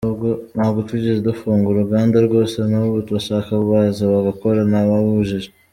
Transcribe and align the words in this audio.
Ntabwo 0.55 0.79
twigeze 0.87 1.19
dufunga 1.29 1.65
uruganda 1.69 2.15
rwose, 2.27 2.57
n’ubu 2.69 2.97
bashaka 3.15 3.51
baza 3.69 4.03
bagakora 4.13 4.59
ntawababujije.” 4.69 5.49